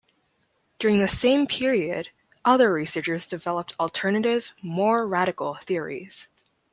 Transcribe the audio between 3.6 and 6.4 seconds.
alternative, more radical theories.